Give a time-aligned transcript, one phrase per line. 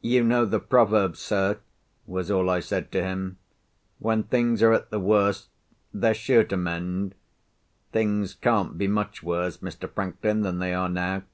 [0.00, 1.58] "You know the proverb, sir,"
[2.06, 3.36] was all I said to him.
[3.98, 5.48] "When things are at the worst,
[5.92, 7.16] they're sure to mend.
[7.90, 9.90] Things can't be much worse, Mr.
[9.92, 11.24] Franklin, than they are now."